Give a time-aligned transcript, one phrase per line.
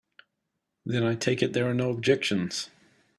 [0.83, 2.71] Then I take it there are no objections.